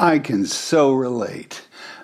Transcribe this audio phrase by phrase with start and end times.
[0.00, 1.62] I can so relate.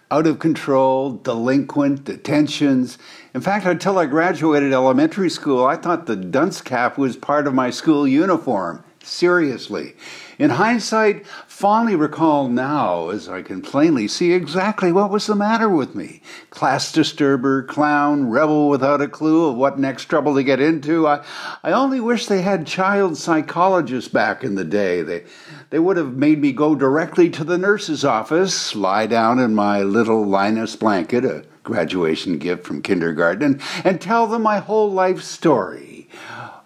[0.08, 2.96] Out of control, delinquent, detentions.
[3.34, 7.54] In fact, until I graduated elementary school, I thought the dunce cap was part of
[7.54, 8.84] my school uniform.
[9.05, 9.95] Seriously.
[10.39, 15.69] In hindsight, fondly recall now, as I can plainly see exactly what was the matter
[15.69, 16.23] with me.
[16.51, 21.07] Class disturber, clown, rebel without a clue of what next trouble to get into.
[21.07, 21.24] I,
[21.62, 25.02] I only wish they had child psychologists back in the day.
[25.02, 25.24] They,
[25.71, 29.82] they would have made me go directly to the nurse's office, lie down in my
[29.82, 35.23] little Linus blanket, a graduation gift from kindergarten, and, and tell them my whole life
[35.23, 35.91] story,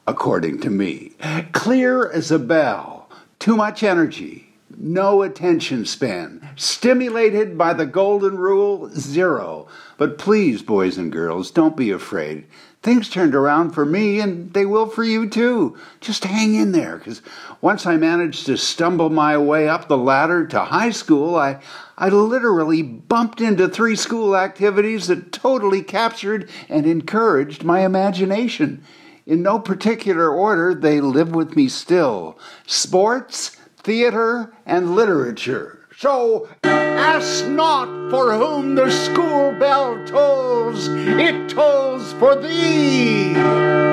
[0.07, 1.13] according to me.
[1.53, 8.89] Clear as a bell too much energy, no attention span, stimulated by the golden rule,
[8.91, 9.69] zero.
[9.97, 12.47] But please, boys and girls, don't be afraid.
[12.83, 15.77] Things turned around for me, and they will for you too.
[16.01, 17.21] Just hang in there, because
[17.61, 21.61] once I managed to stumble my way up the ladder to high school, I,
[21.99, 28.85] I literally bumped into three school activities that totally captured and encouraged my imagination.
[29.27, 35.89] In no particular order, they live with me still sports, theater, and literature.
[35.99, 43.86] So ask not for whom the school bell tolls, it tolls for thee.